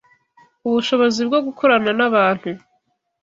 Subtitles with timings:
[0.67, 2.49] ubushobozi bwo gukorana n’abantu